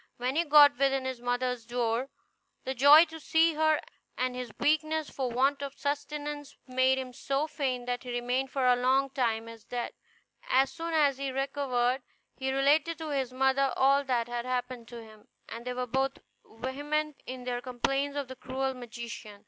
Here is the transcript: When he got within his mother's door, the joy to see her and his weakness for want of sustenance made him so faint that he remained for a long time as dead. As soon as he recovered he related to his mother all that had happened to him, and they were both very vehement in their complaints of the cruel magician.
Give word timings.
When 0.17 0.35
he 0.35 0.43
got 0.45 0.79
within 0.79 1.05
his 1.05 1.21
mother's 1.21 1.63
door, 1.63 2.09
the 2.63 2.73
joy 2.73 3.05
to 3.05 3.19
see 3.19 3.53
her 3.53 3.79
and 4.17 4.35
his 4.35 4.51
weakness 4.59 5.11
for 5.11 5.29
want 5.29 5.61
of 5.61 5.77
sustenance 5.77 6.57
made 6.65 6.97
him 6.97 7.13
so 7.13 7.45
faint 7.45 7.85
that 7.85 8.01
he 8.01 8.09
remained 8.11 8.49
for 8.49 8.65
a 8.65 8.75
long 8.75 9.11
time 9.11 9.47
as 9.47 9.63
dead. 9.63 9.91
As 10.49 10.71
soon 10.71 10.95
as 10.95 11.19
he 11.19 11.31
recovered 11.31 12.01
he 12.35 12.51
related 12.51 12.97
to 12.97 13.09
his 13.11 13.31
mother 13.31 13.71
all 13.77 14.03
that 14.05 14.27
had 14.27 14.43
happened 14.43 14.87
to 14.87 15.03
him, 15.03 15.27
and 15.47 15.65
they 15.67 15.73
were 15.75 15.85
both 15.85 16.17
very 16.49 16.73
vehement 16.77 17.21
in 17.27 17.43
their 17.43 17.61
complaints 17.61 18.17
of 18.17 18.27
the 18.27 18.35
cruel 18.35 18.73
magician. 18.73 19.39